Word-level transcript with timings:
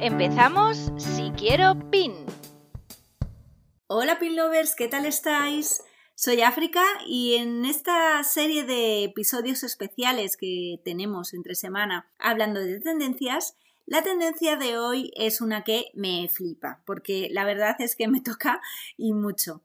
Empezamos 0.00 0.92
Si 0.98 1.30
Quiero 1.38 1.74
Pin. 1.90 2.12
Hola 3.86 4.18
Pin 4.18 4.36
Lovers, 4.36 4.74
¿qué 4.76 4.88
tal 4.88 5.06
estáis? 5.06 5.82
Soy 6.14 6.42
África 6.42 6.82
y 7.06 7.36
en 7.36 7.64
esta 7.64 8.22
serie 8.22 8.64
de 8.64 9.04
episodios 9.04 9.62
especiales 9.62 10.36
que 10.36 10.80
tenemos 10.84 11.32
entre 11.32 11.54
semana 11.54 12.10
hablando 12.18 12.60
de 12.60 12.78
tendencias, 12.78 13.56
la 13.86 14.02
tendencia 14.02 14.56
de 14.56 14.78
hoy 14.78 15.12
es 15.16 15.40
una 15.40 15.64
que 15.64 15.86
me 15.94 16.28
flipa, 16.28 16.82
porque 16.84 17.28
la 17.30 17.44
verdad 17.46 17.76
es 17.78 17.96
que 17.96 18.06
me 18.06 18.20
toca 18.22 18.60
y 18.98 19.14
mucho. 19.14 19.62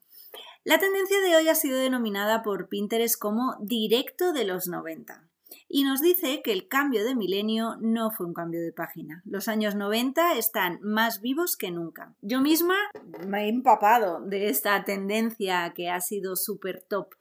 La 0.64 0.80
tendencia 0.80 1.20
de 1.20 1.36
hoy 1.36 1.50
ha 1.50 1.56
sido 1.56 1.78
denominada 1.78 2.42
por 2.42 2.70
Pinterest 2.70 3.20
como 3.20 3.58
directo 3.60 4.32
de 4.32 4.46
los 4.46 4.68
90 4.68 5.31
y 5.74 5.84
nos 5.84 6.02
dice 6.02 6.42
que 6.44 6.52
el 6.52 6.68
cambio 6.68 7.06
de 7.06 7.16
milenio 7.16 7.78
no 7.80 8.12
fue 8.12 8.26
un 8.26 8.34
cambio 8.34 8.62
de 8.62 8.74
página. 8.74 9.22
Los 9.26 9.48
años 9.48 9.74
90 9.76 10.34
están 10.34 10.80
más 10.82 11.22
vivos 11.22 11.56
que 11.56 11.72
nunca. 11.72 12.14
Yo 12.22 12.42
misma 12.42 12.76
me 13.26 13.46
he 13.46 13.50
empapado 13.50 14.20
de 14.20 14.50
esta 14.50 14.84
tendencia 14.84 15.72
que 15.74 15.90
ha 15.90 16.02
sido 16.02 16.36
súper 16.36 16.86
top 16.90 17.14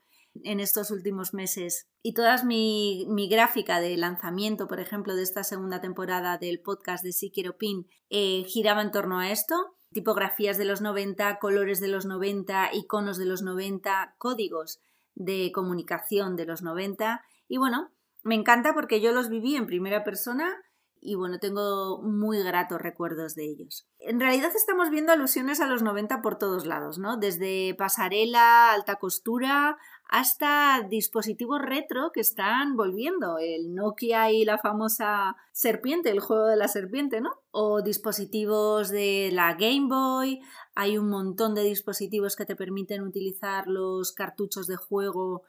en 0.43 0.59
estos 0.59 0.91
últimos 0.91 1.33
meses. 1.33 1.87
Y 2.01 2.13
toda 2.13 2.43
mi, 2.43 3.05
mi, 3.09 3.29
gráfica 3.29 3.79
de 3.79 3.95
lanzamiento, 3.95 4.67
por 4.67 4.81
ejemplo, 4.81 5.15
de 5.15 5.23
esta 5.23 5.45
segunda 5.45 5.79
temporada 5.79 6.37
del 6.37 6.59
podcast 6.59 7.05
de 7.05 7.13
Si 7.13 7.31
Quiero 7.31 7.57
Pin, 7.57 7.87
eh, 8.09 8.43
giraba 8.47 8.81
en 8.81 8.91
torno 8.91 9.19
a 9.19 9.31
esto. 9.31 9.77
Tipografías 9.93 10.57
de 10.57 10.65
los 10.65 10.81
90, 10.81 11.39
colores 11.39 11.79
de 11.79 11.87
los 11.87 12.05
90, 12.05 12.71
iconos 12.73 13.17
de 13.17 13.25
los 13.25 13.43
90, 13.43 14.15
códigos 14.17 14.81
de 15.15 15.51
comunicación 15.53 16.35
de 16.35 16.45
los 16.45 16.61
90. 16.61 17.21
Y 17.47 17.57
bueno, 17.57 17.91
me 18.23 18.35
encanta 18.35 18.73
porque 18.73 19.01
yo 19.01 19.11
los 19.11 19.29
viví 19.29 19.55
en 19.55 19.67
primera 19.67 20.03
persona 20.03 20.57
y 21.03 21.15
bueno, 21.15 21.39
tengo 21.39 21.99
muy 22.03 22.43
gratos 22.43 22.79
recuerdos 22.79 23.33
de 23.33 23.45
ellos. 23.45 23.87
En 23.97 24.19
realidad 24.19 24.51
estamos 24.55 24.91
viendo 24.91 25.11
alusiones 25.11 25.59
a 25.59 25.65
los 25.65 25.81
90 25.81 26.21
por 26.21 26.37
todos 26.37 26.67
lados, 26.67 26.99
¿no? 26.99 27.17
Desde 27.17 27.73
pasarela, 27.73 28.71
alta 28.71 28.97
costura, 28.97 29.77
hasta 30.07 30.85
dispositivos 30.87 31.59
retro 31.59 32.11
que 32.13 32.21
están 32.21 32.77
volviendo, 32.77 33.39
el 33.39 33.73
Nokia 33.73 34.31
y 34.31 34.45
la 34.45 34.59
famosa 34.59 35.35
serpiente, 35.51 36.11
el 36.11 36.19
juego 36.19 36.45
de 36.45 36.57
la 36.57 36.67
serpiente, 36.67 37.19
¿no? 37.19 37.31
O 37.49 37.81
dispositivos 37.81 38.89
de 38.89 39.31
la 39.33 39.55
Game 39.55 39.87
Boy, 39.87 40.39
hay 40.75 40.99
un 40.99 41.09
montón 41.09 41.55
de 41.55 41.63
dispositivos 41.63 42.35
que 42.35 42.45
te 42.45 42.55
permiten 42.55 43.01
utilizar 43.01 43.65
los 43.67 44.11
cartuchos 44.11 44.67
de 44.67 44.75
juego 44.75 45.41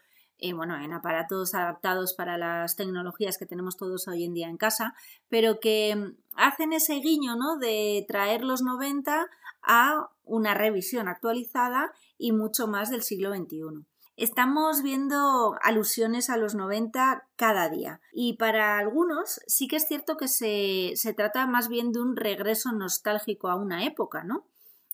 bueno, 0.51 0.77
en 0.83 0.92
aparatos 0.92 1.55
adaptados 1.55 2.14
para 2.14 2.36
las 2.36 2.75
tecnologías 2.75 3.39
que 3.39 3.47
tenemos 3.47 3.77
todos 3.77 4.08
hoy 4.08 4.25
en 4.25 4.35
día 4.35 4.48
en 4.48 4.57
casa, 4.57 4.95
pero 5.29 5.61
que 5.61 5.95
mm, 5.95 6.17
hacen 6.35 6.73
ese 6.73 6.95
guiño 6.95 7.36
¿no? 7.36 7.57
de 7.58 8.05
traer 8.08 8.42
los 8.42 8.63
90 8.63 9.27
a 9.63 10.11
una 10.25 10.55
revisión 10.55 11.07
actualizada 11.07 11.92
y 12.19 12.33
mucho 12.33 12.67
más 12.67 12.91
del 12.91 13.03
siglo 13.03 13.33
XXI. 13.33 13.86
Estamos 14.17 14.83
viendo 14.83 15.55
alusiones 15.63 16.29
a 16.29 16.36
los 16.36 16.55
90 16.55 17.29
cada 17.36 17.69
día 17.70 18.01
y 18.13 18.35
para 18.35 18.79
algunos 18.79 19.41
sí 19.47 19.69
que 19.69 19.77
es 19.77 19.86
cierto 19.86 20.17
que 20.17 20.29
se, 20.29 20.92
se 20.97 21.14
trata 21.14 21.47
más 21.47 21.69
bien 21.69 21.92
de 21.92 22.01
un 22.01 22.17
regreso 22.17 22.73
nostálgico 22.73 23.48
a 23.48 23.57
una 23.57 23.86
época, 23.86 24.23
¿no? 24.23 24.45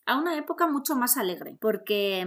A 0.07 0.17
una 0.19 0.37
época 0.37 0.67
mucho 0.69 0.95
más 0.95 1.17
alegre, 1.17 1.59
porque 1.61 2.27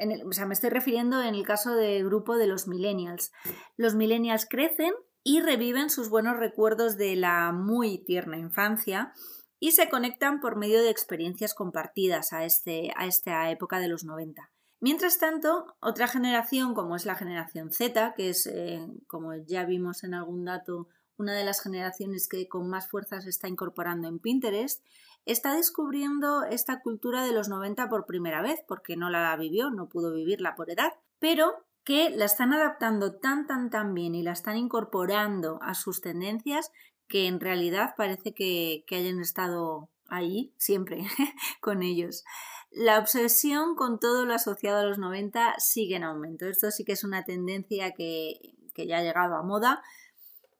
mm, 0.00 0.28
o 0.28 0.32
sea, 0.32 0.46
me 0.46 0.54
estoy 0.54 0.70
refiriendo 0.70 1.22
en 1.22 1.34
el 1.34 1.46
caso 1.46 1.74
del 1.74 2.04
grupo 2.04 2.36
de 2.36 2.46
los 2.46 2.68
millennials. 2.68 3.32
Los 3.76 3.94
millennials 3.94 4.46
crecen 4.46 4.92
y 5.22 5.40
reviven 5.40 5.90
sus 5.90 6.08
buenos 6.08 6.36
recuerdos 6.36 6.96
de 6.96 7.16
la 7.16 7.52
muy 7.52 7.98
tierna 7.98 8.38
infancia 8.38 9.12
y 9.60 9.72
se 9.72 9.88
conectan 9.88 10.40
por 10.40 10.56
medio 10.56 10.82
de 10.82 10.90
experiencias 10.90 11.54
compartidas 11.54 12.32
a, 12.32 12.44
este, 12.44 12.92
a 12.96 13.06
esta 13.06 13.50
época 13.50 13.78
de 13.78 13.88
los 13.88 14.04
90. 14.04 14.50
Mientras 14.80 15.18
tanto, 15.18 15.76
otra 15.80 16.06
generación, 16.06 16.74
como 16.74 16.94
es 16.94 17.04
la 17.04 17.16
generación 17.16 17.72
Z, 17.72 18.14
que 18.16 18.30
es, 18.30 18.46
eh, 18.46 18.86
como 19.08 19.34
ya 19.34 19.64
vimos 19.64 20.04
en 20.04 20.14
algún 20.14 20.44
dato, 20.44 20.88
una 21.18 21.34
de 21.34 21.44
las 21.44 21.60
generaciones 21.60 22.28
que 22.28 22.48
con 22.48 22.68
más 22.70 22.88
fuerza 22.88 23.20
se 23.20 23.28
está 23.28 23.48
incorporando 23.48 24.08
en 24.08 24.18
Pinterest, 24.18 24.82
está 25.26 25.54
descubriendo 25.54 26.44
esta 26.44 26.80
cultura 26.80 27.24
de 27.24 27.32
los 27.32 27.48
90 27.48 27.88
por 27.88 28.06
primera 28.06 28.40
vez, 28.40 28.60
porque 28.66 28.96
no 28.96 29.10
la 29.10 29.36
vivió, 29.36 29.70
no 29.70 29.88
pudo 29.88 30.14
vivirla 30.14 30.54
por 30.54 30.70
edad, 30.70 30.92
pero 31.18 31.66
que 31.84 32.10
la 32.10 32.24
están 32.24 32.52
adaptando 32.52 33.16
tan, 33.16 33.46
tan, 33.46 33.70
tan 33.70 33.94
bien 33.94 34.14
y 34.14 34.22
la 34.22 34.32
están 34.32 34.56
incorporando 34.56 35.58
a 35.62 35.74
sus 35.74 36.00
tendencias 36.00 36.70
que 37.08 37.26
en 37.26 37.40
realidad 37.40 37.94
parece 37.96 38.34
que, 38.34 38.84
hayan 38.90 39.20
estado 39.20 39.88
ahí 40.08 40.52
siempre 40.56 40.98
con 41.60 41.82
ellos. 41.82 42.24
La 42.70 42.98
obsesión 42.98 43.74
con 43.74 43.98
todo 43.98 44.26
lo 44.26 44.34
asociado 44.34 44.80
a 44.80 44.84
los 44.84 44.98
90 44.98 45.54
sigue 45.58 45.96
en 45.96 46.04
aumento. 46.04 46.46
Esto 46.46 46.70
sí 46.70 46.84
que 46.84 46.92
es 46.92 47.04
una 47.04 47.24
tendencia 47.24 47.92
que, 47.92 48.54
que 48.74 48.86
ya 48.86 48.98
ha 48.98 49.02
llegado 49.02 49.36
a 49.36 49.42
moda, 49.42 49.82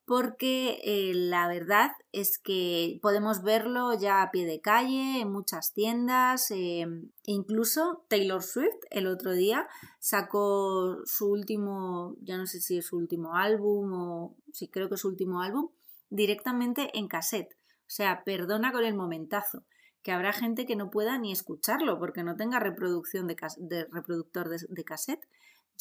porque 0.09 0.81
eh, 0.85 1.13
la 1.15 1.47
verdad 1.49 1.91
es 2.13 2.39
que 2.39 2.99
podemos 3.03 3.43
verlo 3.43 3.93
ya 3.93 4.23
a 4.23 4.31
pie 4.31 4.47
de 4.47 4.63
calle, 4.63 5.21
en 5.21 5.31
muchas 5.31 5.75
tiendas, 5.75 6.51
eh, 6.51 6.87
incluso 7.25 8.07
Taylor 8.09 8.43
Swift 8.43 8.79
el 8.91 9.07
otro 9.07 9.33
día 9.33 9.69
sacó 10.01 10.97
su 11.05 11.31
último, 11.31 12.17
ya 12.23 12.39
no 12.39 12.47
sé 12.47 12.61
si 12.61 12.79
es 12.79 12.87
su 12.87 12.97
último 12.97 13.37
álbum 13.37 13.93
o 13.93 14.37
sí 14.51 14.69
creo 14.69 14.89
que 14.89 14.95
es 14.95 15.03
su 15.03 15.09
último 15.09 15.43
álbum, 15.43 15.69
directamente 16.09 16.91
en 16.99 17.07
cassette. 17.07 17.55
O 17.81 17.91
sea, 17.91 18.25
perdona 18.25 18.73
con 18.73 18.87
el 18.87 18.95
momentazo, 18.95 19.65
que 20.03 20.13
habrá 20.13 20.33
gente 20.33 20.65
que 20.65 20.75
no 20.75 20.91
pueda 20.91 21.19
ni 21.19 21.33
escucharlo 21.33 21.99
porque 21.99 22.23
no 22.23 22.35
tenga 22.35 22.59
reproducción 22.59 23.27
de, 23.27 23.37
de 23.59 23.85
reproductor 23.93 24.49
de 24.49 24.85
cassette. 24.85 25.29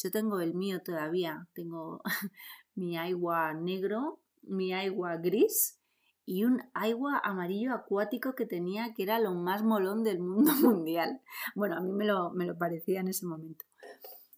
Yo 0.00 0.10
tengo 0.10 0.40
el 0.40 0.54
mío 0.54 0.80
todavía, 0.80 1.48
tengo 1.54 2.02
mi 2.78 2.96
agua 2.96 3.52
negro, 3.54 4.20
mi 4.42 4.72
agua 4.72 5.16
gris 5.16 5.80
y 6.24 6.44
un 6.44 6.62
agua 6.74 7.20
amarillo 7.24 7.74
acuático 7.74 8.34
que 8.34 8.46
tenía 8.46 8.94
que 8.94 9.02
era 9.02 9.18
lo 9.18 9.34
más 9.34 9.64
molón 9.64 10.04
del 10.04 10.20
mundo 10.20 10.52
mundial. 10.62 11.20
Bueno, 11.54 11.76
a 11.76 11.80
mí 11.80 11.92
me 11.92 12.04
lo, 12.04 12.30
me 12.30 12.46
lo 12.46 12.56
parecía 12.56 13.00
en 13.00 13.08
ese 13.08 13.26
momento. 13.26 13.64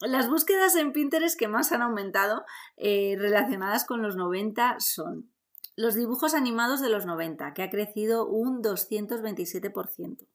Las 0.00 0.30
búsquedas 0.30 0.74
en 0.76 0.92
Pinterest 0.92 1.38
que 1.38 1.48
más 1.48 1.72
han 1.72 1.82
aumentado 1.82 2.44
eh, 2.78 3.16
relacionadas 3.18 3.84
con 3.84 4.00
los 4.00 4.16
90 4.16 4.76
son 4.78 5.30
los 5.76 5.94
dibujos 5.94 6.32
animados 6.32 6.80
de 6.80 6.88
los 6.88 7.04
90, 7.04 7.52
que 7.52 7.62
ha 7.62 7.70
crecido 7.70 8.26
un 8.26 8.62
227%. 8.62 10.26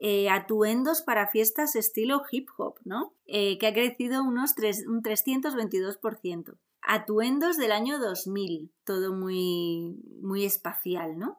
Eh, 0.00 0.28
atuendos 0.28 1.00
para 1.02 1.26
fiestas 1.26 1.74
estilo 1.74 2.22
hip 2.30 2.48
hop, 2.58 2.74
¿no? 2.84 3.14
Eh, 3.24 3.58
que 3.58 3.66
ha 3.66 3.72
crecido 3.72 4.22
unos 4.22 4.54
un 4.86 5.02
322% 5.02 6.58
atuendos 6.82 7.56
del 7.56 7.72
año 7.72 7.98
2000, 7.98 8.70
todo 8.84 9.12
muy, 9.12 10.00
muy 10.22 10.44
espacial, 10.44 11.18
¿no? 11.18 11.38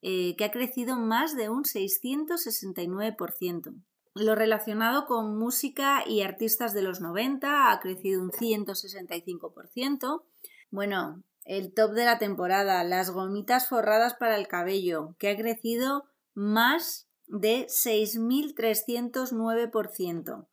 Eh, 0.00 0.36
que 0.36 0.44
ha 0.44 0.52
crecido 0.52 0.96
más 0.96 1.36
de 1.36 1.48
un 1.48 1.64
669%. 1.64 3.74
Lo 4.14 4.34
relacionado 4.34 5.06
con 5.06 5.38
música 5.38 6.02
y 6.06 6.22
artistas 6.22 6.74
de 6.74 6.82
los 6.82 7.00
90 7.00 7.70
ha 7.70 7.78
crecido 7.80 8.20
un 8.22 8.30
165%. 8.30 10.22
Bueno, 10.70 11.22
el 11.44 11.72
top 11.72 11.92
de 11.92 12.04
la 12.04 12.18
temporada, 12.18 12.84
las 12.84 13.10
gomitas 13.10 13.68
forradas 13.68 14.12
para 14.14 14.36
el 14.36 14.48
cabello, 14.48 15.14
que 15.18 15.30
ha 15.30 15.36
crecido 15.36 16.04
más 16.34 17.08
de 17.26 17.66
6.309%. 17.66 20.46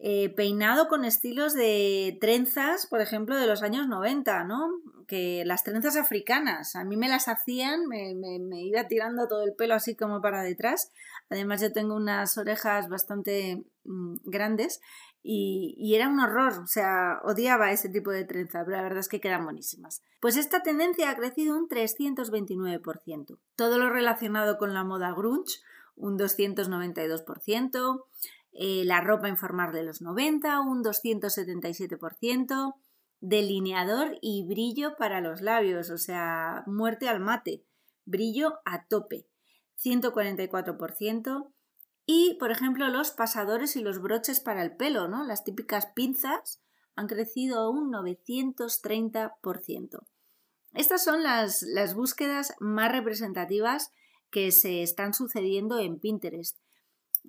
Eh, 0.00 0.28
peinado 0.28 0.86
con 0.86 1.04
estilos 1.04 1.54
de 1.54 2.18
trenzas, 2.20 2.86
por 2.86 3.00
ejemplo, 3.00 3.36
de 3.36 3.48
los 3.48 3.64
años 3.64 3.88
90, 3.88 4.44
¿no? 4.44 4.70
Que 5.08 5.42
las 5.44 5.64
trenzas 5.64 5.96
africanas, 5.96 6.76
a 6.76 6.84
mí 6.84 6.96
me 6.96 7.08
las 7.08 7.26
hacían, 7.26 7.86
me, 7.88 8.12
iba 8.62 8.86
tirando 8.86 9.26
todo 9.26 9.42
el 9.42 9.54
pelo 9.54 9.74
así 9.74 9.96
como 9.96 10.20
para 10.20 10.42
detrás. 10.42 10.92
Además 11.30 11.60
yo 11.60 11.72
tengo 11.72 11.96
unas 11.96 12.38
orejas 12.38 12.88
bastante 12.88 13.64
mm, 13.84 14.18
grandes 14.24 14.80
y, 15.20 15.94
era 15.96 16.08
un 16.08 16.20
horror, 16.20 16.60
o 16.62 16.66
sea, 16.68 17.20
odiaba 17.24 17.72
ese 17.72 17.88
tipo 17.88 18.12
de 18.12 18.24
trenza, 18.24 18.64
pero 18.64 18.76
la 18.76 18.84
verdad 18.84 19.00
es 19.00 19.08
que 19.08 19.20
quedan 19.20 19.44
buenísimas. 19.44 20.02
Pues 20.20 20.36
esta 20.36 20.62
tendencia 20.62 21.10
ha 21.10 21.16
crecido 21.16 21.56
un 21.56 21.68
329%. 21.68 23.36
Todo 23.56 23.78
lo 23.78 23.90
relacionado 23.90 24.58
con 24.58 24.74
la 24.74 24.84
moda 24.84 25.12
grunge, 25.12 25.58
un 25.96 26.16
292%, 26.16 28.04
eh, 28.60 28.82
la 28.84 29.00
ropa 29.00 29.28
informal 29.28 29.72
de 29.72 29.84
los 29.84 30.02
90, 30.02 30.62
un 30.62 30.82
277%, 30.82 32.74
delineador 33.20 34.18
y 34.20 34.44
brillo 34.48 34.96
para 34.96 35.20
los 35.20 35.42
labios, 35.42 35.90
o 35.90 35.98
sea, 35.98 36.64
muerte 36.66 37.08
al 37.08 37.20
mate, 37.20 37.64
brillo 38.04 38.58
a 38.64 38.88
tope, 38.88 39.28
144%, 39.76 41.52
y, 42.04 42.36
por 42.40 42.50
ejemplo, 42.50 42.88
los 42.88 43.12
pasadores 43.12 43.76
y 43.76 43.80
los 43.80 44.02
broches 44.02 44.40
para 44.40 44.64
el 44.64 44.74
pelo, 44.74 45.06
¿no? 45.06 45.24
Las 45.24 45.44
típicas 45.44 45.86
pinzas 45.94 46.60
han 46.96 47.06
crecido 47.06 47.70
un 47.70 47.92
930%. 47.92 50.00
Estas 50.74 51.04
son 51.04 51.22
las, 51.22 51.62
las 51.62 51.94
búsquedas 51.94 52.56
más 52.58 52.90
representativas 52.90 53.92
que 54.30 54.50
se 54.50 54.82
están 54.82 55.14
sucediendo 55.14 55.78
en 55.78 56.00
Pinterest. 56.00 56.58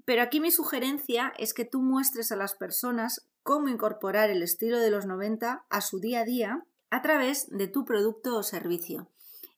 Pero 0.06 0.22
aquí 0.22 0.40
mi 0.40 0.52
sugerencia 0.52 1.34
es 1.38 1.54
que 1.54 1.66
tú 1.66 1.82
muestres 1.82 2.32
a 2.32 2.36
las 2.36 2.56
personas 2.56 3.28
cómo 3.44 3.70
incorporar 3.70 4.30
el 4.30 4.44
estilo 4.44 4.80
de 4.80 4.92
los 4.92 5.06
90 5.06 5.66
a 5.70 5.82
su 5.82 6.00
día 6.00 6.22
a 6.22 6.26
día 6.26 6.66
a 6.90 7.02
través 7.02 7.50
de 7.50 7.68
tu 7.68 7.86
producto 7.86 8.38
o 8.38 8.44
servicio 8.44 9.10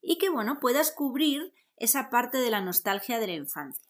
y 0.02 0.18
que 0.18 0.30
bueno, 0.30 0.60
puedas 0.60 0.92
cubrir 0.92 1.54
esa 1.78 2.10
parte 2.10 2.38
de 2.38 2.50
la 2.50 2.62
nostalgia 2.62 3.20
de 3.20 3.28
la 3.28 3.34
infancia. 3.34 3.88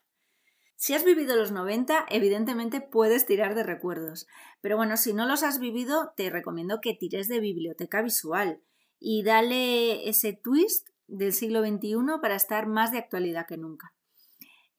Si 0.75 0.93
has 0.93 1.03
vivido 1.03 1.35
los 1.35 1.51
90, 1.51 2.05
evidentemente 2.09 2.81
puedes 2.81 3.27
tirar 3.27 3.53
de 3.53 3.63
recuerdos. 3.63 4.27
Pero 4.61 4.77
bueno, 4.77 4.97
si 4.97 5.13
no 5.13 5.27
los 5.27 5.43
has 5.43 5.59
vivido, 5.59 6.11
te 6.15 6.29
recomiendo 6.31 6.79
que 6.81 6.95
tires 6.95 7.27
de 7.27 7.39
biblioteca 7.39 8.01
visual 8.01 8.61
y 8.99 9.23
dale 9.23 10.09
ese 10.09 10.33
twist 10.33 10.89
del 11.07 11.33
siglo 11.33 11.61
XXI 11.61 12.19
para 12.19 12.35
estar 12.35 12.67
más 12.67 12.91
de 12.91 12.97
actualidad 12.97 13.45
que 13.47 13.57
nunca. 13.57 13.93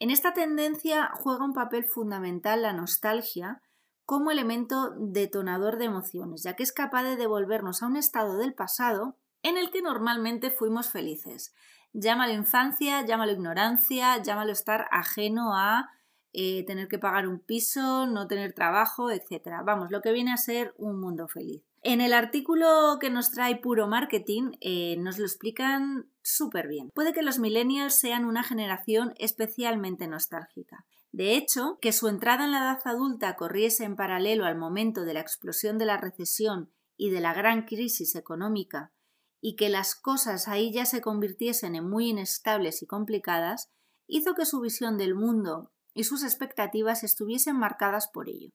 En 0.02 0.10
esta 0.10 0.32
tendencia 0.32 1.12
juega 1.14 1.44
un 1.44 1.52
papel 1.52 1.84
fundamental 1.84 2.62
la 2.62 2.72
nostalgia 2.72 3.62
como 4.04 4.32
elemento 4.32 4.90
detonador 4.99 5.78
de 5.78 5.84
emociones, 5.84 6.43
ya 6.43 6.56
que 6.56 6.64
es 6.64 6.72
capaz 6.72 7.04
de 7.04 7.14
devolvernos 7.14 7.84
a 7.84 7.87
un 7.87 7.94
estado 7.94 8.37
del 8.37 8.52
pasado 8.52 9.16
en 9.44 9.56
el 9.56 9.70
que 9.70 9.81
normalmente 9.81 10.50
fuimos 10.50 10.90
felices. 10.90 11.54
Llámalo 11.93 12.32
infancia, 12.32 13.06
llámalo 13.06 13.31
ignorancia, 13.31 14.20
llámalo 14.20 14.50
estar 14.50 14.88
ajeno 14.90 15.56
a 15.56 15.88
eh, 16.32 16.64
tener 16.66 16.88
que 16.88 16.98
pagar 16.98 17.28
un 17.28 17.38
piso, 17.38 18.05
no 18.06 18.26
tener 18.26 18.55
trabajo, 18.55 19.08
etc. 19.12 19.62
Vamos, 19.64 19.93
lo 19.93 20.00
que 20.00 20.10
viene 20.10 20.32
a 20.32 20.37
ser 20.37 20.75
un 20.78 21.00
mundo 21.00 21.28
feliz. 21.28 21.62
En 21.84 22.00
el 22.00 22.12
artículo 22.12 22.99
que 23.00 23.11
nos 23.11 23.32
trae 23.32 23.56
Puro 23.56 23.88
Marketing 23.88 24.52
eh, 24.61 24.96
nos 24.99 25.19
lo 25.19 25.25
explican 25.25 26.08
súper 26.23 26.69
bien. 26.69 26.90
Puede 26.94 27.12
que 27.12 27.23
los 27.23 27.40
millennials 27.40 27.99
sean 27.99 28.25
una 28.25 28.44
generación 28.44 29.14
especialmente 29.19 30.06
nostálgica. 30.06 30.87
De 31.11 31.34
hecho, 31.34 31.79
que 31.82 31.90
su 31.90 32.06
entrada 32.06 32.44
en 32.44 32.52
la 32.52 32.58
edad 32.58 32.81
adulta 32.84 33.34
corriese 33.34 33.82
en 33.82 33.96
paralelo 33.96 34.44
al 34.44 34.56
momento 34.56 35.05
de 35.05 35.14
la 35.14 35.20
explosión 35.20 35.76
de 35.76 35.87
la 35.87 35.96
recesión 35.96 36.70
y 36.96 37.11
de 37.11 37.20
la 37.20 37.34
gran 37.34 37.64
crisis 37.64 38.14
económica 38.14 38.93
y 39.40 39.56
que 39.56 39.69
las 39.69 39.96
cosas 39.96 40.46
ahí 40.46 40.73
ya 40.73 40.87
se 40.87 41.00
convirtiesen 41.00 41.75
en 41.75 41.90
muy 41.90 42.11
inestables 42.11 42.81
y 42.82 42.87
complicadas, 42.87 43.73
hizo 44.06 44.34
que 44.34 44.46
su 44.46 44.61
visión 44.61 44.99
del 44.99 45.17
mundo 45.17 45.73
y 45.94 46.05
sus 46.05 46.23
expectativas 46.23 47.02
estuviesen 47.02 47.58
marcadas 47.58 48.08
por 48.08 48.29
ello. 48.29 48.50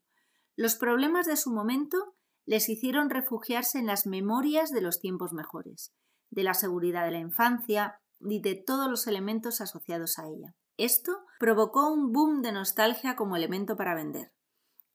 Los 0.55 0.75
problemas 0.75 1.27
de 1.27 1.35
su 1.35 1.51
momento 1.51 2.15
les 2.47 2.69
hicieron 2.69 3.09
refugiarse 3.09 3.77
en 3.77 3.85
las 3.85 4.07
memorias 4.07 4.71
de 4.71 4.81
los 4.81 4.99
tiempos 4.99 5.33
mejores, 5.33 5.93
de 6.31 6.43
la 6.43 6.53
seguridad 6.53 7.05
de 7.05 7.11
la 7.11 7.19
infancia 7.19 7.99
y 8.21 8.41
de 8.41 8.55
todos 8.55 8.89
los 8.89 9.05
elementos 9.05 9.61
asociados 9.61 10.17
a 10.17 10.27
ella. 10.27 10.55
Esto 10.77 11.11
provocó 11.39 11.91
un 11.91 12.11
boom 12.13 12.41
de 12.41 12.53
nostalgia 12.53 13.15
como 13.15 13.35
elemento 13.35 13.75
para 13.75 13.95
vender. 13.95 14.31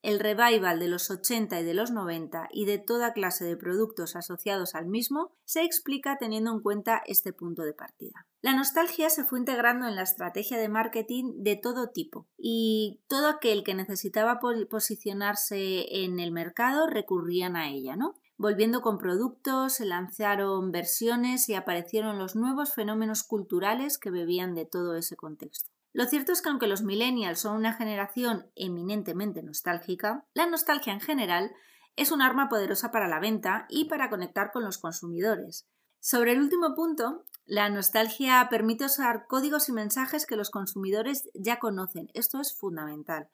El 0.02 0.19
revival 0.19 0.81
de 0.81 0.88
los 0.88 1.12
80 1.12 1.60
y 1.60 1.64
de 1.64 1.75
los 1.75 1.93
90 1.93 2.49
y 2.50 2.64
de 2.64 2.78
toda 2.78 3.12
clase 3.12 3.44
de 3.44 3.56
productos 3.56 4.16
asociados 4.16 4.75
al 4.75 4.87
mismo 4.87 5.31
se 5.44 5.62
explica 5.62 6.19
teniendo 6.19 6.50
en 6.50 6.60
cuenta 6.60 7.02
este 7.06 7.32
punto 7.32 7.62
de 7.62 7.72
partida. 7.72 8.26
La 8.40 8.52
nostalgia 8.52 9.10
se 9.10 9.22
fue 9.22 9.38
integrando 9.38 9.87
en 9.87 9.94
la 9.94 10.02
estrategia 10.02 10.58
de 10.58 10.69
marketing 10.69 11.44
de 11.44 11.54
todo 11.54 11.90
tipo 11.90 12.26
y 12.37 13.00
todo 13.06 13.28
aquel 13.28 13.62
que 13.62 13.75
necesitaba 13.75 14.40
posicionarse 14.69 16.02
en 16.05 16.19
el 16.19 16.32
mercado 16.32 16.88
recurrían 16.88 17.55
a 17.55 17.70
ella, 17.70 17.94
¿no? 17.94 18.16
Volviendo 18.37 18.81
con 18.81 18.98
productos, 18.98 19.75
se 19.75 19.84
lanzaron 19.84 20.72
versiones 20.72 21.48
y 21.48 21.55
aparecieron 21.55 22.19
los 22.19 22.34
nuevos 22.34 22.75
fenómenos 22.75 23.22
culturales 23.22 23.98
que 23.98 24.10
bebían 24.10 24.56
de 24.56 24.66
todo 24.66 24.96
ese 24.96 25.14
contexto. 25.14 25.70
Lo 25.93 26.06
cierto 26.06 26.33
es 26.33 26.41
que 26.41 26.49
aunque 26.49 26.67
los 26.67 26.83
millennials 26.83 27.41
son 27.41 27.56
una 27.56 27.75
generación 27.75 28.50
eminentemente 28.55 29.43
nostálgica, 29.43 30.25
la 30.33 30.47
nostalgia 30.47 30.93
en 30.93 31.00
general 31.00 31.53
es 31.97 32.11
un 32.11 32.23
arma 32.23 32.49
poderosa 32.49 32.91
para 32.91 33.09
la 33.09 33.21
venta 33.21 33.67
y 33.69 33.85
para 33.87 34.09
conectar 34.09 34.53
con 34.53 34.65
los 34.65 34.79
consumidores. 34.79 35.67
Sobre 36.00 36.33
el 36.33 36.41
último 36.41 36.75
punto, 36.75 37.25
la 37.44 37.69
nostalgia 37.69 38.49
permite 38.50 38.87
usar 38.87 39.27
códigos 39.29 39.69
y 39.69 39.73
mensajes 39.73 40.27
que 40.27 40.37
los 40.37 40.50
consumidores 40.50 41.29
ya 41.35 41.59
conocen. 41.59 42.09
Esto 42.15 42.41
es 42.41 42.56
fundamental. 42.56 43.29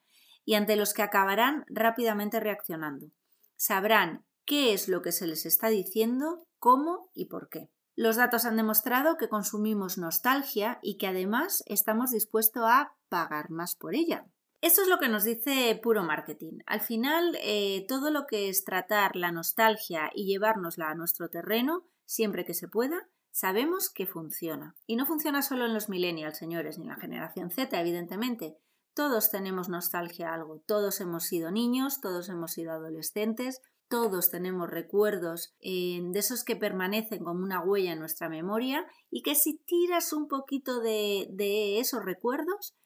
Y 0.45 0.55
ante 0.55 0.77
los 0.77 0.95
que 0.95 1.03
acabarán 1.03 1.65
rápidamente 1.69 2.41
reaccionando. 2.41 3.11
Sabrán 3.57 4.25
qué 4.45 4.73
es 4.73 4.89
lo 4.89 5.03
que 5.03 5.13
se 5.13 5.27
les 5.27 5.47
está 5.47 5.69
diciendo, 5.69 6.47
cómo 6.59 7.11
y 7.15 7.27
por 7.27 7.49
qué. 7.49 7.71
Los 7.99 8.15
datos 8.15 8.45
han 8.45 8.57
demostrado 8.57 9.17
que 9.17 9.29
consumimos 9.29 9.99
nostalgia 9.99 10.79
y 10.83 10.99
que 10.99 11.09
además 11.09 11.65
estamos 11.67 12.13
dispuestos 12.13 12.63
a 12.65 12.95
pagar 13.09 13.51
más 13.51 13.75
por 13.75 13.97
ella. 13.97 14.25
Eso 14.61 14.83
es 14.83 14.89
lo 14.89 15.01
que 15.01 15.09
nos 15.09 15.25
dice 15.25 15.77
puro 15.83 16.05
marketing. 16.05 16.61
Al 16.67 16.81
final, 16.81 17.37
eh, 17.43 17.85
todo 17.89 18.13
lo 18.13 18.29
que 18.29 18.51
es 18.51 18.63
tratar 18.63 19.17
la 19.17 19.33
nostalgia 19.33 20.13
y 20.15 20.27
llevárnosla 20.27 20.91
a 20.91 20.95
nuestro 20.95 21.29
terreno, 21.29 21.89
siempre 22.05 22.45
que 22.45 22.55
se 22.55 22.69
pueda, 22.69 23.09
sabemos 23.33 23.91
que 23.91 24.07
funciona. 24.07 24.77
Y 24.87 24.95
no 24.95 25.05
funciona 25.05 25.43
solo 25.43 25.67
en 25.67 25.75
los 25.75 25.89
millennials, 25.89 26.39
señores, 26.39 26.79
ni 26.79 26.85
en 26.85 26.91
la 26.91 27.01
generación 27.01 27.51
Z, 27.51 27.81
evidentemente. 27.81 28.59
Todos 28.95 29.33
tenemos 29.33 29.69
nostalgia 29.69 30.31
a 30.31 30.35
algo, 30.35 30.61
todos 30.69 31.01
hemos 31.01 31.25
sido 31.25 31.51
niños, 31.51 32.01
todos 32.01 32.29
hemos 32.29 32.53
sido 32.53 32.71
adolescentes, 32.71 33.61
todos 33.89 34.31
tenemos 34.31 34.69
recuerdos 34.69 35.55
eh, 35.61 36.01
de 36.03 36.19
esos 36.19 36.45
que 36.45 36.57
permanecen 36.57 37.25
como 37.25 37.43
una 37.43 37.63
huella 37.63 37.93
en 37.93 37.99
nuestra 37.99 38.29
memoria 38.29 38.87
y 39.11 39.23
que 39.23 39.35
si 39.35 39.59
tiras 39.59 40.13
un 40.13 40.29
poquito 40.29 40.81
de, 40.81 41.27
de 41.31 41.81
esos 41.81 42.05
recuerdos, 42.05 42.77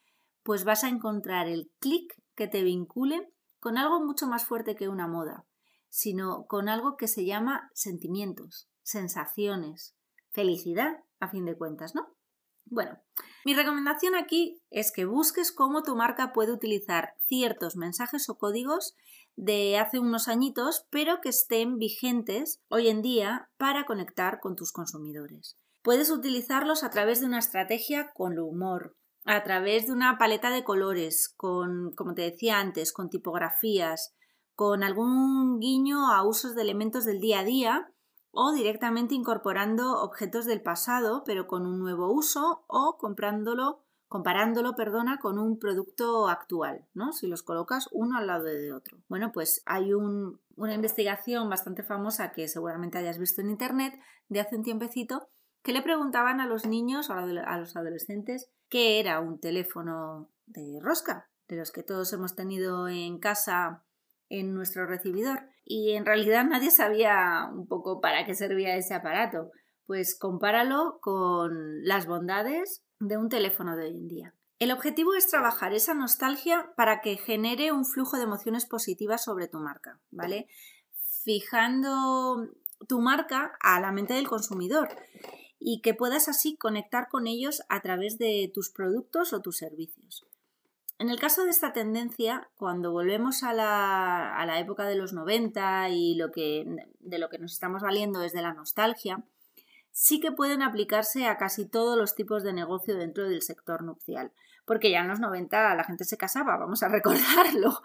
pues 0.43 0.65
vas 0.65 0.85
a 0.85 0.89
encontrar 0.89 1.49
el 1.49 1.71
clic 1.79 2.15
que 2.35 2.49
te 2.49 2.63
vincule 2.63 3.29
con 3.61 3.79
algo 3.79 4.05
mucho 4.05 4.27
más 4.27 4.45
fuerte 4.45 4.75
que 4.75 4.89
una 4.89 5.07
moda, 5.07 5.45
sino 5.89 6.47
con 6.47 6.69
algo 6.69 6.97
que 6.97 7.09
se 7.09 7.25
llama 7.25 7.71
sentimientos, 7.75 8.69
sensaciones, 8.83 9.95
felicidad, 10.31 11.05
a 11.21 11.29
fin 11.29 11.45
de 11.45 11.57
cuentas, 11.57 11.95
¿no? 11.95 12.09
Bueno, 12.65 12.99
mi 13.45 13.55
recomendación 13.55 14.15
aquí 14.15 14.63
es 14.71 14.93
que 14.93 15.05
busques 15.05 15.53
cómo 15.53 15.83
tu 15.83 15.95
marca 15.95 16.33
puede 16.33 16.53
utilizar 16.53 17.15
ciertos 17.27 17.77
mensajes 17.77 18.29
o 18.29 18.39
códigos 18.39 18.95
de 19.37 19.79
hace 19.79 19.99
unos 19.99 20.29
añitos, 20.29 20.87
pero 20.91 21.21
que 21.21 21.31
estén 21.31 21.79
vigentes 21.79 22.61
hoy 22.69 22.89
en 22.89 23.03
día 23.03 23.51
para 23.57 23.85
conectar 23.87 24.41
con 24.41 24.57
tus 24.57 24.73
consumidores. 24.73 25.59
Puedes 25.83 26.11
utilizarlos 26.11 26.85
a 26.85 26.91
través 26.91 27.21
de 27.21 27.27
una 27.27 27.39
estrategia 27.39 28.13
con 28.15 28.39
humor, 28.39 28.97
a 29.25 29.43
través 29.43 29.87
de 29.87 29.93
una 29.93 30.19
paleta 30.19 30.51
de 30.51 30.65
colores, 30.65 31.33
con, 31.37 31.93
como 31.97 32.15
te 32.15 32.23
decía 32.23 32.59
antes, 32.59 32.93
con 32.93 33.11
tipografías, 33.11 34.15
con 34.55 34.83
algún 34.83 35.59
guiño 35.59 36.13
a 36.13 36.27
usos 36.27 36.55
de 36.55 36.63
elementos 36.63 37.05
del 37.05 37.21
día 37.21 37.41
a 37.41 37.45
día 37.45 37.93
o 38.31 38.53
directamente 38.53 39.15
incorporando 39.15 40.01
objetos 40.03 40.47
del 40.47 40.63
pasado 40.63 41.23
pero 41.25 41.47
con 41.47 41.67
un 41.67 41.79
nuevo 41.79 42.13
uso 42.13 42.65
o 42.67 42.97
comprándolo 42.99 43.82
comparándolo, 44.13 44.77
perdona, 44.77 45.19
con 45.19 45.39
un 45.39 45.59
producto 45.59 46.29
actual, 46.29 46.85
¿no? 46.93 47.15
Si 47.15 47.27
los 47.27 47.43
colocas 47.43 47.89
uno 47.93 48.19
al 48.19 48.27
lado 48.27 48.45
de 48.45 48.71
otro. 48.71 48.99
Bueno, 49.09 49.33
pues 49.33 49.63
hay 49.65 49.95
una 49.95 50.75
investigación 50.75 51.49
bastante 51.49 51.83
famosa 51.83 52.33
que 52.33 52.47
seguramente 52.47 52.99
hayas 52.99 53.19
visto 53.19 53.41
en 53.41 53.49
internet 53.49 53.99
de 54.29 54.41
hace 54.41 54.57
un 54.57 54.65
tiempecito 54.65 55.31
que 55.63 55.73
le 55.73 55.81
preguntaban 55.81 56.41
a 56.41 56.47
los 56.47 56.67
niños 56.67 57.09
o 57.09 57.15
a 57.15 57.57
los 57.57 57.75
adolescentes 57.75 58.51
qué 58.69 59.01
era 59.01 59.19
un 59.19 59.41
teléfono 59.41 60.29
de 60.45 60.79
rosca, 60.83 61.31
de 61.49 61.57
los 61.57 61.73
que 61.73 61.83
todos 61.83 62.13
hemos 62.13 62.37
tenido 62.37 62.89
en 62.89 63.19
casa 63.19 63.83
en 64.29 64.53
nuestro 64.53 64.85
recibidor. 64.85 65.41
Y 65.65 65.93
en 65.93 66.05
realidad 66.05 66.45
nadie 66.45 66.71
sabía 66.71 67.49
un 67.51 67.67
poco 67.67 68.03
para 68.03 68.27
qué 68.27 68.35
servía 68.35 68.77
ese 68.77 68.93
aparato. 68.93 69.53
Pues 69.87 70.19
compáralo 70.19 70.99
con 71.01 71.83
las 71.85 72.07
bondades 72.07 72.85
de 73.09 73.17
un 73.17 73.29
teléfono 73.29 73.77
de 73.77 73.85
hoy 73.85 73.97
en 73.97 74.09
día. 74.09 74.35
El 74.59 74.71
objetivo 74.71 75.15
es 75.15 75.27
trabajar 75.27 75.73
esa 75.73 75.93
nostalgia 75.93 76.73
para 76.77 77.01
que 77.01 77.17
genere 77.17 77.73
un 77.73 77.85
flujo 77.85 78.17
de 78.17 78.23
emociones 78.23 78.65
positivas 78.65 79.25
sobre 79.25 79.49
tu 79.49 79.59
marca, 79.59 79.99
¿vale? 80.11 80.47
Fijando 81.25 82.49
tu 82.87 83.01
marca 83.01 83.57
a 83.61 83.81
la 83.81 83.91
mente 83.91 84.15
del 84.15 84.29
consumidor 84.29 84.89
y 85.59 85.81
que 85.81 85.95
puedas 85.95 86.29
así 86.29 86.57
conectar 86.57 87.09
con 87.09 87.27
ellos 87.27 87.63
a 87.69 87.81
través 87.81 88.19
de 88.19 88.51
tus 88.55 88.71
productos 88.71 89.33
o 89.33 89.41
tus 89.41 89.57
servicios. 89.57 90.25
En 90.99 91.11
el 91.11 91.19
caso 91.19 91.43
de 91.43 91.51
esta 91.51 91.73
tendencia, 91.73 92.49
cuando 92.57 92.93
volvemos 92.93 93.43
a 93.43 93.53
la, 93.53 94.61
época 94.61 94.87
de 94.87 94.95
los 94.95 95.13
90 95.13 95.89
y 95.89 96.15
lo 96.15 96.31
que, 96.31 96.65
de 97.01 97.19
lo 97.19 97.29
que 97.29 97.39
nos 97.39 97.53
estamos 97.53 97.83
valiendo 97.83 98.23
es 98.23 98.33
de 98.33 98.43
la 98.43 98.55
nostalgia, 98.55 99.25
sí 99.93 100.21
que 100.21 100.33
pueden 100.33 100.63
aplicarse 100.63 101.27
a 101.27 101.37
casi 101.37 101.69
todos 101.69 101.97
los 101.97 102.15
tipos 102.15 102.43
de 102.43 102.53
negocio 102.53 102.97
dentro 102.97 103.29
del 103.29 103.43
sector 103.43 103.85
nupcial, 103.85 104.33
porque 104.65 104.91
ya 104.91 105.01
en 105.01 105.09
los 105.09 105.21
90 105.21 105.75
la 105.75 105.85
gente 105.85 106.05
se 106.05 106.17
casaba, 106.17 106.57
vamos 106.57 106.83
a 106.83 106.89
recordarlo. 106.89 107.81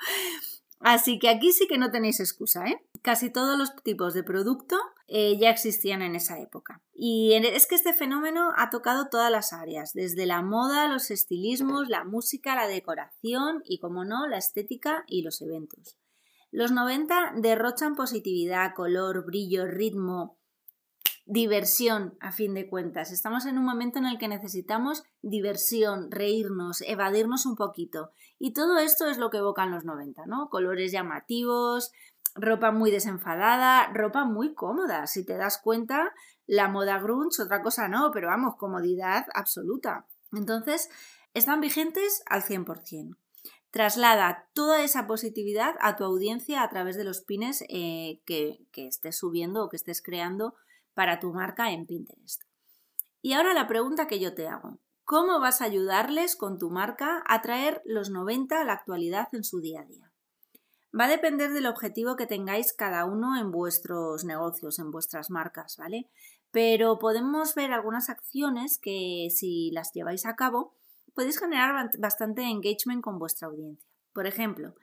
Así 0.80 1.18
que 1.18 1.30
aquí 1.30 1.52
sí 1.52 1.68
que 1.68 1.78
no 1.78 1.90
tenéis 1.90 2.20
excusa, 2.20 2.68
¿eh? 2.68 2.80
Casi 3.02 3.32
todos 3.32 3.58
los 3.58 3.76
tipos 3.84 4.14
de 4.14 4.24
producto 4.24 4.78
eh, 5.08 5.38
ya 5.40 5.50
existían 5.50 6.02
en 6.02 6.16
esa 6.16 6.40
época. 6.40 6.82
Y 6.94 7.34
es 7.34 7.66
que 7.66 7.76
este 7.76 7.94
fenómeno 7.94 8.52
ha 8.56 8.70
tocado 8.70 9.08
todas 9.10 9.32
las 9.32 9.54
áreas, 9.54 9.94
desde 9.94 10.26
la 10.26 10.42
moda, 10.42 10.88
los 10.88 11.10
estilismos, 11.10 11.88
la 11.88 12.04
música, 12.04 12.56
la 12.56 12.68
decoración 12.68 13.64
y, 13.66 13.80
como 13.80 14.06
no, 14.06 14.28
la 14.28 14.38
estética 14.38 15.04
y 15.08 15.24
los 15.24 15.42
eventos. 15.42 15.98
Los 16.52 16.72
90 16.72 17.34
derrochan 17.38 17.96
positividad, 17.96 18.74
color, 18.76 19.26
brillo, 19.26 19.66
ritmo, 19.66 20.37
diversión, 21.28 22.18
a 22.22 22.32
fin 22.32 22.54
de 22.54 22.70
cuentas. 22.70 23.12
Estamos 23.12 23.46
en 23.46 23.58
un 23.58 23.66
momento 23.66 24.00
en 24.00 24.06
el 24.06 24.18
que 24.18 24.30
necesitamos 24.30 25.04
diversión, 25.22 26.10
reírnos, 26.10 26.82
evadirnos 26.82 27.46
un 27.46 27.56
poquito. 27.56 28.12
Y 28.40 28.54
todo 28.54 28.80
esto 28.80 29.08
es 29.08 29.18
lo 29.18 29.30
que 29.30 29.38
evocan 29.38 29.72
los 29.72 29.84
90, 29.84 30.26
¿no? 30.26 30.50
Colores 30.50 30.92
llamativos, 30.94 31.92
ropa 32.34 32.72
muy 32.72 32.92
desenfadada, 32.92 33.92
ropa 33.94 34.24
muy 34.24 34.54
cómoda. 34.54 35.06
Si 35.06 35.26
te 35.26 35.36
das 35.38 35.60
cuenta, 35.62 36.14
la 36.46 36.70
moda 36.70 36.98
grunge, 36.98 37.44
otra 37.44 37.62
cosa 37.62 37.90
no, 37.90 38.12
pero 38.14 38.28
vamos, 38.28 38.56
comodidad 38.56 39.26
absoluta. 39.34 40.08
Entonces, 40.32 40.90
están 41.34 41.60
vigentes 41.60 42.24
al 42.26 42.42
100%. 42.42 43.18
Traslada 43.70 44.48
toda 44.54 44.82
esa 44.82 45.08
positividad 45.08 45.76
a 45.82 45.98
tu 45.98 46.06
audiencia 46.06 46.64
a 46.64 46.70
través 46.70 46.96
de 46.96 47.04
los 47.04 47.20
pines 47.22 47.66
eh, 47.68 48.22
que, 48.26 48.66
que 48.72 48.88
estés 48.88 49.18
subiendo 49.18 49.66
o 49.66 49.70
que 49.70 49.76
estés 49.76 50.02
creando 50.02 50.56
para 50.98 51.20
tu 51.20 51.32
marca 51.32 51.70
en 51.70 51.86
Pinterest. 51.86 52.42
Y 53.22 53.34
ahora 53.34 53.54
la 53.54 53.68
pregunta 53.68 54.08
que 54.08 54.20
yo 54.20 54.34
te 54.34 54.48
hago. 54.48 54.80
¿Cómo 55.06 55.40
vas 55.40 55.62
a 55.62 55.66
ayudarles 55.66 56.36
con 56.36 56.58
tu 56.58 56.72
marca 56.72 57.22
a 57.28 57.44
traer 57.44 57.84
los 57.86 58.10
90 58.10 58.60
a 58.60 58.64
la 58.64 58.74
actualidad 58.74 59.28
en 59.32 59.44
su 59.44 59.62
día 59.62 59.82
a 59.82 59.86
día? 59.86 60.12
Va 61.00 61.06
a 61.06 61.10
depender 61.10 61.54
del 61.54 61.68
objetivo 61.68 62.16
que 62.16 62.26
tengáis 62.26 62.74
cada 62.74 63.06
uno 63.06 63.40
en 63.40 63.52
vuestros 63.52 64.26
negocios, 64.26 64.80
en 64.80 64.90
vuestras 64.90 65.30
marcas, 65.30 65.78
¿vale? 65.78 66.10
Pero 66.50 66.98
podemos 66.98 67.54
ver 67.54 67.74
algunas 67.74 68.10
acciones 68.10 68.80
que 68.80 69.28
si 69.30 69.70
las 69.74 69.94
lleváis 69.94 70.26
a 70.26 70.36
cabo 70.36 70.74
podéis 71.14 71.38
generar 71.38 71.92
bastante 72.00 72.42
engagement 72.42 73.04
con 73.04 73.20
vuestra 73.20 73.50
audiencia. 73.50 73.88
Por 74.14 74.26
ejemplo, 74.26 74.74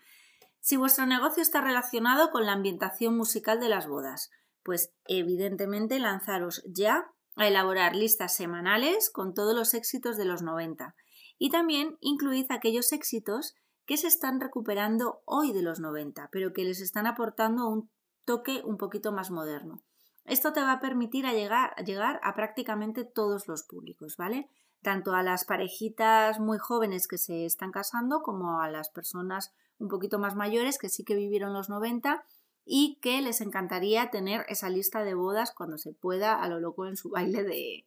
si 0.61 0.77
vuestro 0.77 1.07
negocio 1.07 1.43
está 1.43 1.61
relacionado 1.61 2.31
con 2.31 2.47
la 2.47 2.53
ambientación 2.53 3.17
musical 3.17 3.59
de 3.59 3.69
las 3.69 3.89
bodas, 3.89 4.31
pues 4.65 4.93
evidentemente 5.07 5.99
lanzaros 5.99 6.63
ya 6.67 7.11
a 7.37 7.49
elaborar 7.49 7.95
listas 7.95 8.35
semanales 8.35 9.11
con 9.11 9.35
todos 9.35 9.55
los 9.55 9.75
éxitos 9.75 10.17
de 10.17 10.25
los 10.25 10.43
90 10.43 10.95
y 11.39 11.51
también 11.51 11.97
incluid 12.01 12.47
aquellos 12.51 12.93
éxitos 12.93 13.55
que 13.87 13.97
se 13.97 14.07
están 14.07 14.41
recuperando 14.41 15.23
hoy 15.27 15.53
de 15.53 15.63
los 15.63 15.81
90, 15.81 16.29
pero 16.33 16.53
que 16.53 16.65
les 16.65 16.81
están 16.81 17.07
aportando 17.07 17.69
un 17.69 17.91
toque 18.25 18.63
un 18.65 18.79
poquito 18.79 19.13
más 19.13 19.31
moderno. 19.31 19.83
Esto 20.25 20.53
te 20.53 20.61
va 20.61 20.73
a 20.73 20.81
permitir 20.81 21.27
llegar 21.27 22.21
a 22.23 22.35
prácticamente 22.35 23.05
todos 23.05 23.47
los 23.47 23.65
públicos, 23.65 24.17
¿vale? 24.17 24.49
Tanto 24.81 25.13
a 25.13 25.23
las 25.23 25.45
parejitas 25.45 26.41
muy 26.41 26.59
jóvenes 26.59 27.09
que 27.09 27.19
se 27.19 27.45
están 27.45 27.73
casando 27.73 28.23
como 28.23 28.61
a 28.61 28.71
las 28.71 28.89
personas 28.89 29.53
un 29.79 29.89
poquito 29.89 30.19
más 30.19 30.35
mayores 30.35 30.79
que 30.79 30.89
sí 30.89 31.05
que 31.05 31.15
vivieron 31.15 31.53
los 31.53 31.69
90 31.69 32.25
y 32.65 32.99
que 33.03 33.21
les 33.21 33.41
encantaría 33.41 34.11
tener 34.11 34.45
esa 34.49 34.71
lista 34.71 35.05
de 35.05 35.15
bodas 35.15 35.53
cuando 35.53 35.79
se 35.79 35.93
pueda 35.93 36.43
a 36.43 36.49
lo 36.49 36.61
loco 36.61 36.87
en 36.87 36.97
su 36.97 37.11
baile 37.11 37.43
de, 37.43 37.87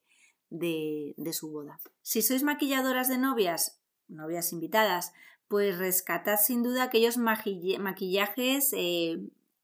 de, 0.50 1.34
su 1.34 1.52
boda. 1.52 1.80
Si 2.02 2.22
sois 2.22 2.44
maquilladoras 2.44 3.08
de 3.08 3.18
novias, 3.18 3.82
novias 4.08 4.54
invitadas, 4.54 5.14
pues 5.48 5.78
rescatad 5.78 6.38
sin 6.38 6.62
duda 6.62 6.84
aquellos 6.84 7.18
maquillajes 7.18 8.72
eh, 8.74 9.20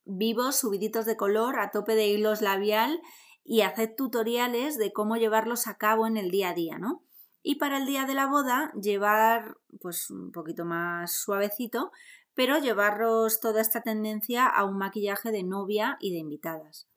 vivos, 0.05 0.58
subiditos 0.58 1.05
de 1.05 1.17
color, 1.17 1.60
a 1.60 1.72
tope 1.72 1.96
de 1.96 2.08
hilos 2.08 2.41
labial 2.41 3.01
y 3.43 3.62
haced 3.62 3.96
tutoriales 3.96 4.77
de 4.77 4.93
cómo 4.93 5.17
llevarlos 5.17 5.67
a 5.67 5.77
cabo 5.77 6.08
en 6.08 6.17
el 6.17 6.32
día 6.32 6.50
a 6.50 6.53
día, 6.53 6.77
¿no? 6.77 7.03
Y 7.46 7.55
para 7.55 7.77
el 7.77 7.86
día 7.86 8.05
de 8.05 8.13
la 8.13 8.27
boda, 8.27 8.72
llevar 8.82 9.58
pues 9.82 10.10
un 10.10 10.32
poquito 10.32 10.63
más 10.63 11.12
suavecito, 11.12 11.91
pero 12.35 12.57
llevaros 12.57 13.39
toda 13.39 13.61
esta 13.61 13.81
tendencia 13.81 14.47
a 14.47 14.65
un 14.65 14.77
maquillaje 14.77 15.31
de 15.31 15.43
novia 15.43 15.97
y 15.99 16.11
de 16.11 16.19
invitadas. 16.19 16.87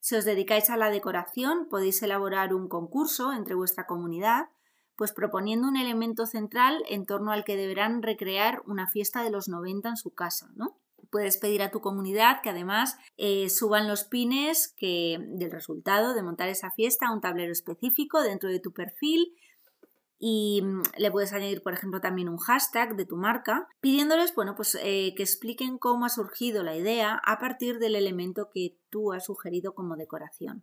Si 0.00 0.16
os 0.16 0.24
dedicáis 0.24 0.70
a 0.70 0.76
la 0.76 0.90
decoración, 0.90 1.68
podéis 1.68 2.02
elaborar 2.02 2.54
un 2.54 2.68
concurso 2.68 3.32
entre 3.32 3.54
vuestra 3.54 3.86
comunidad, 3.86 4.48
pues 4.96 5.12
proponiendo 5.12 5.68
un 5.68 5.76
elemento 5.76 6.26
central 6.26 6.82
en 6.88 7.04
torno 7.06 7.32
al 7.32 7.44
que 7.44 7.56
deberán 7.56 8.02
recrear 8.02 8.62
una 8.66 8.86
fiesta 8.86 9.22
de 9.22 9.30
los 9.30 9.48
90 9.48 9.90
en 9.90 9.96
su 9.96 10.14
casa, 10.14 10.50
¿no? 10.56 10.78
Puedes 11.10 11.38
pedir 11.38 11.62
a 11.62 11.70
tu 11.70 11.80
comunidad 11.80 12.40
que 12.40 12.50
además 12.50 12.96
eh, 13.16 13.48
suban 13.48 13.88
los 13.88 14.04
pines 14.04 14.74
que, 14.76 15.18
del 15.20 15.50
resultado 15.50 16.14
de 16.14 16.22
montar 16.22 16.48
esa 16.48 16.70
fiesta 16.70 17.06
a 17.08 17.12
un 17.12 17.20
tablero 17.20 17.52
específico 17.52 18.22
dentro 18.22 18.48
de 18.48 18.60
tu 18.60 18.72
perfil 18.72 19.34
y 20.22 20.60
mm, 20.62 20.82
le 20.98 21.10
puedes 21.10 21.32
añadir, 21.32 21.62
por 21.62 21.72
ejemplo, 21.72 22.00
también 22.00 22.28
un 22.28 22.36
hashtag 22.36 22.94
de 22.94 23.06
tu 23.06 23.16
marca, 23.16 23.66
pidiéndoles, 23.80 24.34
bueno, 24.34 24.54
pues 24.54 24.76
eh, 24.82 25.14
que 25.16 25.22
expliquen 25.22 25.78
cómo 25.78 26.04
ha 26.04 26.10
surgido 26.10 26.62
la 26.62 26.76
idea 26.76 27.20
a 27.24 27.38
partir 27.38 27.78
del 27.78 27.96
elemento 27.96 28.50
que 28.52 28.76
tú 28.90 29.12
has 29.12 29.24
sugerido 29.24 29.74
como 29.74 29.96
decoración. 29.96 30.62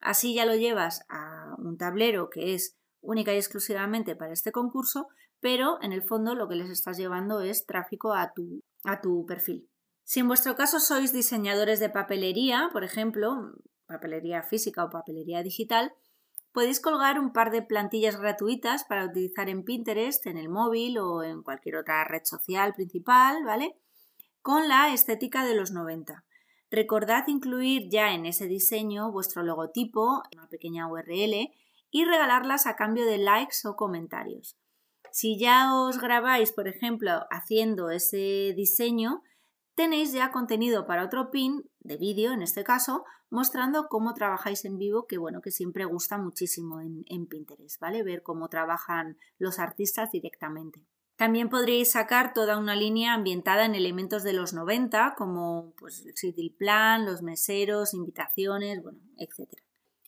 Así 0.00 0.34
ya 0.34 0.46
lo 0.46 0.54
llevas 0.54 1.04
a 1.08 1.54
un 1.58 1.76
tablero 1.76 2.30
que 2.30 2.54
es 2.54 2.78
única 3.00 3.34
y 3.34 3.36
exclusivamente 3.36 4.14
para 4.14 4.32
este 4.32 4.52
concurso, 4.52 5.08
pero 5.40 5.78
en 5.82 5.92
el 5.92 6.04
fondo 6.04 6.36
lo 6.36 6.48
que 6.48 6.54
les 6.54 6.70
estás 6.70 6.96
llevando 6.96 7.40
es 7.40 7.66
tráfico 7.66 8.14
a 8.14 8.32
tu, 8.32 8.60
a 8.84 9.00
tu 9.00 9.26
perfil. 9.26 9.68
Si 10.04 10.20
en 10.20 10.28
vuestro 10.28 10.54
caso 10.54 10.78
sois 10.78 11.12
diseñadores 11.12 11.80
de 11.80 11.90
papelería, 11.90 12.70
por 12.72 12.84
ejemplo, 12.84 13.52
papelería 13.86 14.44
física 14.44 14.84
o 14.84 14.90
papelería 14.90 15.42
digital, 15.42 15.92
Podéis 16.52 16.80
colgar 16.80 17.18
un 17.18 17.32
par 17.32 17.50
de 17.50 17.62
plantillas 17.62 18.20
gratuitas 18.20 18.84
para 18.84 19.06
utilizar 19.06 19.48
en 19.48 19.64
Pinterest, 19.64 20.26
en 20.26 20.36
el 20.36 20.50
móvil 20.50 20.98
o 20.98 21.22
en 21.22 21.42
cualquier 21.42 21.76
otra 21.76 22.04
red 22.04 22.22
social 22.24 22.74
principal, 22.74 23.42
¿vale? 23.44 23.78
Con 24.42 24.68
la 24.68 24.92
estética 24.92 25.46
de 25.46 25.54
los 25.54 25.70
90. 25.70 26.24
Recordad 26.70 27.24
incluir 27.26 27.88
ya 27.90 28.12
en 28.12 28.26
ese 28.26 28.46
diseño 28.46 29.10
vuestro 29.10 29.42
logotipo, 29.42 30.22
una 30.34 30.48
pequeña 30.48 30.88
URL, 30.88 31.50
y 31.90 32.04
regalarlas 32.04 32.66
a 32.66 32.76
cambio 32.76 33.06
de 33.06 33.18
likes 33.18 33.66
o 33.66 33.76
comentarios. 33.76 34.58
Si 35.10 35.38
ya 35.38 35.74
os 35.74 35.98
grabáis, 35.98 36.52
por 36.52 36.68
ejemplo, 36.68 37.26
haciendo 37.30 37.90
ese 37.90 38.54
diseño, 38.56 39.22
tenéis 39.74 40.12
ya 40.12 40.32
contenido 40.32 40.86
para 40.86 41.04
otro 41.04 41.30
pin 41.30 41.70
de 41.80 41.98
vídeo, 41.98 42.32
en 42.32 42.42
este 42.42 42.64
caso, 42.64 43.04
mostrando 43.32 43.88
cómo 43.88 44.12
trabajáis 44.12 44.66
en 44.66 44.76
vivo, 44.76 45.06
que 45.06 45.16
bueno, 45.16 45.40
que 45.40 45.50
siempre 45.50 45.86
gusta 45.86 46.18
muchísimo 46.18 46.82
en, 46.82 47.26
Pinterest, 47.26 47.80
¿vale? 47.80 48.02
Ver 48.02 48.22
cómo 48.22 48.48
trabajan 48.48 49.16
los 49.38 49.58
artistas 49.58 50.10
directamente. 50.12 50.84
También 51.16 51.48
podréis 51.48 51.92
sacar 51.92 52.34
toda 52.34 52.58
una 52.58 52.76
línea 52.76 53.14
ambientada 53.14 53.64
en 53.64 53.74
elementos 53.74 54.22
de 54.22 54.34
los 54.34 54.52
90, 54.52 55.14
como 55.16 55.72
pues, 55.78 56.04
el 56.04 56.14
city 56.14 56.50
plan, 56.50 57.06
los 57.06 57.22
meseros, 57.22 57.94
invitaciones, 57.94 58.82
bueno, 58.82 58.98
etc. 59.16 59.48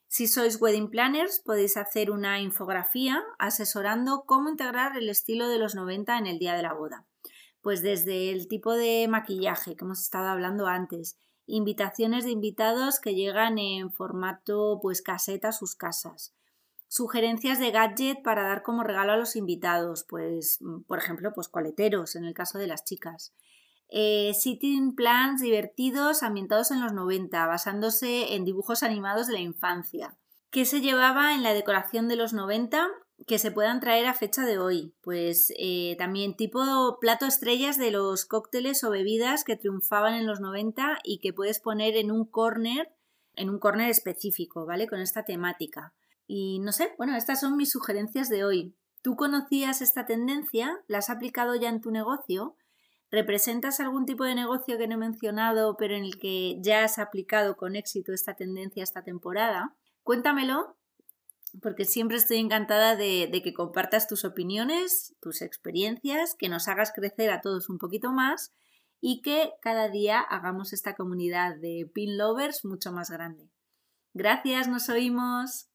Si 0.06 0.26
sois 0.26 0.60
wedding 0.60 0.90
planners, 0.90 1.40
podéis 1.40 1.78
hacer 1.78 2.10
una 2.10 2.40
infografía 2.40 3.22
asesorando 3.38 4.24
cómo 4.26 4.50
integrar 4.50 4.98
el 4.98 5.08
estilo 5.08 5.48
de 5.48 5.58
los 5.58 5.74
90 5.74 6.18
en 6.18 6.26
el 6.26 6.38
día 6.38 6.54
de 6.54 6.62
la 6.62 6.74
boda 6.74 7.06
pues 7.62 7.80
desde 7.80 8.30
el 8.30 8.46
tipo 8.46 8.74
de 8.74 9.08
maquillaje 9.08 9.74
que 9.74 9.86
hemos 9.86 10.02
estado 10.02 10.28
hablando 10.28 10.66
antes, 10.66 11.16
invitaciones 11.46 12.24
de 12.24 12.30
invitados 12.30 13.00
que 13.00 13.14
llegan 13.14 13.58
en 13.58 13.90
formato 13.92 14.78
pues 14.80 15.02
caseta 15.02 15.48
a 15.48 15.52
sus 15.52 15.74
casas, 15.74 16.34
sugerencias 16.88 17.58
de 17.58 17.70
gadget 17.70 18.22
para 18.22 18.44
dar 18.44 18.62
como 18.62 18.82
regalo 18.82 19.12
a 19.12 19.16
los 19.16 19.36
invitados, 19.36 20.04
pues 20.08 20.60
por 20.86 20.98
ejemplo, 20.98 21.32
pues 21.34 21.48
coleteros 21.48 22.16
en 22.16 22.24
el 22.24 22.34
caso 22.34 22.58
de 22.58 22.66
las 22.66 22.84
chicas. 22.84 23.34
Eh, 23.88 24.32
sitting 24.34 24.94
plans 24.94 25.40
divertidos 25.40 26.22
ambientados 26.22 26.70
en 26.70 26.80
los 26.80 26.92
90, 26.92 27.46
basándose 27.46 28.34
en 28.34 28.44
dibujos 28.44 28.82
animados 28.82 29.26
de 29.26 29.34
la 29.34 29.40
infancia. 29.40 30.16
¿Qué 30.50 30.64
se 30.64 30.80
llevaba 30.80 31.34
en 31.34 31.42
la 31.42 31.52
decoración 31.52 32.08
de 32.08 32.16
los 32.16 32.32
90? 32.32 32.88
Que 33.26 33.38
se 33.38 33.50
puedan 33.50 33.80
traer 33.80 34.06
a 34.06 34.14
fecha 34.14 34.44
de 34.44 34.58
hoy. 34.58 34.94
Pues 35.00 35.52
eh, 35.58 35.96
también 35.98 36.36
tipo 36.36 36.98
plato 37.00 37.26
estrellas 37.26 37.78
de 37.78 37.90
los 37.90 38.24
cócteles 38.24 38.84
o 38.84 38.90
bebidas 38.90 39.44
que 39.44 39.56
triunfaban 39.56 40.14
en 40.14 40.26
los 40.26 40.40
90 40.40 40.98
y 41.04 41.18
que 41.18 41.32
puedes 41.32 41.60
poner 41.60 41.96
en 41.96 42.10
un 42.10 42.24
corner, 42.24 42.92
en 43.34 43.50
un 43.50 43.58
corner 43.58 43.90
específico, 43.90 44.66
¿vale? 44.66 44.86
Con 44.86 45.00
esta 45.00 45.24
temática. 45.24 45.94
Y 46.26 46.58
no 46.60 46.72
sé, 46.72 46.94
bueno, 46.98 47.16
estas 47.16 47.40
son 47.40 47.56
mis 47.56 47.70
sugerencias 47.70 48.28
de 48.28 48.44
hoy. 48.44 48.74
¿Tú 49.02 49.16
conocías 49.16 49.82
esta 49.82 50.06
tendencia? 50.06 50.80
¿La 50.86 50.98
has 50.98 51.10
aplicado 51.10 51.54
ya 51.56 51.68
en 51.68 51.80
tu 51.80 51.90
negocio? 51.90 52.56
¿Representas 53.10 53.78
algún 53.78 54.06
tipo 54.06 54.24
de 54.24 54.34
negocio 54.34 54.78
que 54.78 54.88
no 54.88 54.94
he 54.94 54.98
mencionado, 54.98 55.76
pero 55.76 55.94
en 55.94 56.04
el 56.04 56.18
que 56.18 56.58
ya 56.60 56.84
has 56.84 56.98
aplicado 56.98 57.56
con 57.56 57.76
éxito 57.76 58.12
esta 58.12 58.34
tendencia 58.34 58.82
esta 58.82 59.02
temporada? 59.02 59.76
Cuéntamelo 60.02 60.76
porque 61.62 61.84
siempre 61.84 62.16
estoy 62.16 62.38
encantada 62.38 62.96
de, 62.96 63.30
que 63.42 63.54
compartas 63.54 64.08
tus 64.08 64.24
opiniones, 64.24 65.14
tus 65.20 65.42
experiencias, 65.42 66.34
que 66.38 66.48
nos 66.48 66.68
hagas 66.68 66.92
crecer 66.92 67.30
a 67.30 67.40
todos 67.40 67.68
un 67.68 67.78
poquito 67.78 68.12
más 68.12 68.52
y 69.00 69.22
que 69.22 69.52
cada 69.60 69.88
día 69.88 70.20
hagamos 70.20 70.72
esta 70.72 70.94
comunidad 70.94 71.56
de 71.56 71.90
pin 71.92 72.16
lovers 72.16 72.64
mucho 72.64 72.92
más 72.92 73.10
grande. 73.10 73.50
Gracias, 74.14 74.68
nos 74.68 74.88
oímos. 74.88 75.68